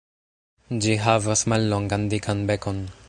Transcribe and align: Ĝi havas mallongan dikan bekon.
Ĝi 0.85 0.95
havas 1.07 1.43
mallongan 1.53 2.09
dikan 2.15 2.43
bekon. 2.53 2.83